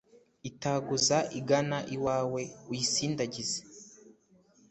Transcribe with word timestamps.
itaguza 0.49 1.17
igana 1.39 1.77
iwawe, 1.95 2.41
uyisindagize 2.71 3.59